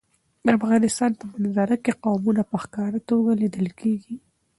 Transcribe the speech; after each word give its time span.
د 0.45 0.47
افغانستان 0.59 1.11
په 1.19 1.25
منظره 1.33 1.75
کې 1.83 1.99
قومونه 2.03 2.41
په 2.49 2.55
ښکاره 2.63 2.99
توګه 3.09 3.31
لیدل 3.41 3.67
کېږي. 3.79 4.15